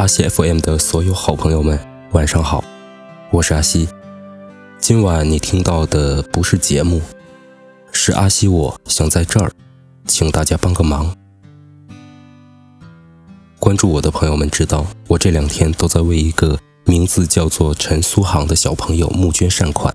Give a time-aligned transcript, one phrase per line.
[0.00, 1.78] 阿西 FM 的所有好朋友们，
[2.12, 2.64] 晚上好，
[3.30, 3.86] 我是阿西。
[4.78, 7.02] 今晚你听到的不是节目，
[7.92, 8.48] 是阿西。
[8.48, 9.52] 我想在这儿，
[10.06, 11.14] 请大家帮个忙。
[13.58, 19.94] 关注我的朋友们知道，我这两天都在为一个名字叫做陈苏杭的小朋友募捐善款。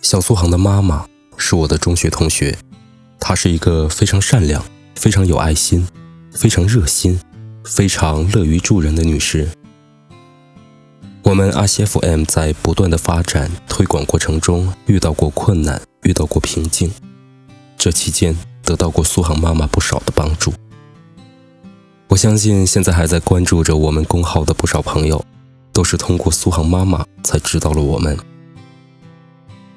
[0.00, 2.56] 小苏杭的妈妈是我的中学同学，
[3.18, 4.64] 她是一个非常善良、
[4.94, 5.88] 非常有爱心、
[6.30, 7.18] 非常热心。
[7.64, 9.48] 非常乐于助人的女士。
[11.22, 16.90] 我们阿西 FM 在不断的发展推广过程中遇到过困难，遇到过瓶颈，
[17.76, 20.52] 这期间得到过苏杭妈妈不少的帮助。
[22.08, 25.24] 我相信现在还在关注着我们公号的不少朋友，
[25.72, 28.18] 都是通过苏杭妈妈才知道了我们。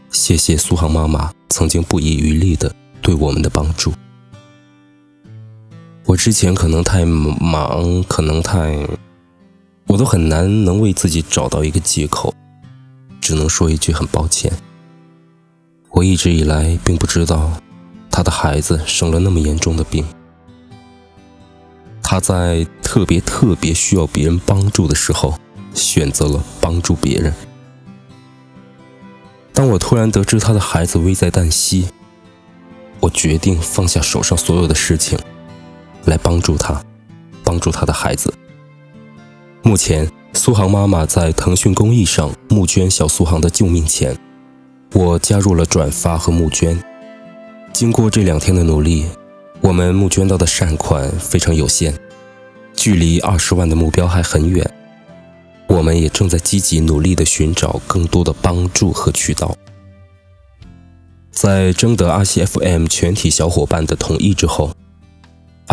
[0.09, 3.93] 谢谢苏杭妈妈曾经不遗余力的对我们的帮助。
[6.05, 8.77] 我之前可能太忙，可能太，
[9.87, 12.33] 我都很难能为自己找到一个借口，
[13.21, 14.51] 只能说一句很抱歉。
[15.91, 17.51] 我一直以来并不知道，
[18.11, 20.05] 他的孩子生了那么严重的病，
[22.01, 25.39] 他在特别特别需要别人帮助的时候，
[25.73, 27.33] 选择了帮助别人。
[29.53, 31.87] 当我突然得知他的孩子危在旦夕，
[32.99, 35.17] 我决定放下手上所有的事情。
[36.05, 36.83] 来帮助他，
[37.43, 38.33] 帮助他的孩子。
[39.61, 44.17] 目前，苏杭妈妈在腾讯公益上募捐小苏杭的救命钱，
[44.93, 46.77] 我加入了转发和募捐。
[47.71, 49.05] 经过这两天的努力，
[49.61, 51.97] 我们募捐到的善款非常有限，
[52.75, 54.69] 距离二十万的目标还很远。
[55.67, 59.55] 我们也正在积极努力地寻找更多的帮助和渠道。
[61.31, 64.75] 在征得阿西 FM 全体小伙伴的同意之后。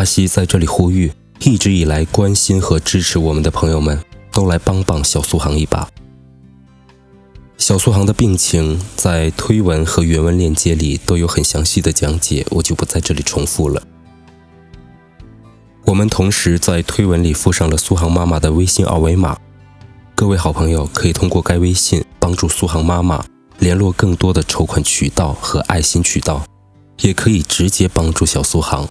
[0.01, 5.87] 阿西在这里呼吁，一直以来关心和支持我们的朋友们，都来帮帮小苏杭一把。
[7.59, 13.83] 小苏杭的病情在推文和原文链接里都有很详细的讲解，我就不在这里重复了。
[15.85, 19.37] 我们同时在推文里附上了苏杭妈妈的微信二维码，
[20.15, 23.23] 各位好朋友可以通过该微信帮助苏杭妈妈
[23.59, 26.43] 联络更多的筹款渠道和爱心渠道，
[27.03, 28.89] 也可以直接帮助小苏杭。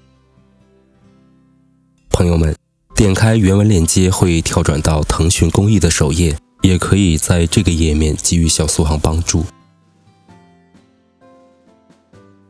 [2.19, 2.53] 朋友们，
[2.95, 9.45] 点开原文链接会跳转到腾讯公益的首页，也可以在这个页面给予小苏杭帮助。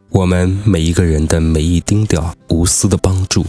[0.09, 3.45] 我们每一个人的每一丁点无私的帮助，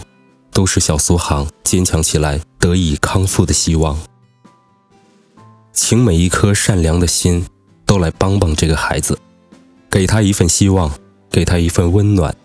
[0.53, 3.99] 都是小苏杭坚强起来、得以康复的希望。
[5.73, 7.47] 请每一颗善良的心
[7.87, 9.19] 都来帮帮这个孩子，
[9.91, 10.93] 给他一份希望，
[11.31, 12.37] 给他一份温暖，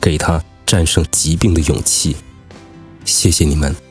[0.00, 2.16] 给他战胜疾病的勇气。
[3.20, 3.89] 谢谢你们。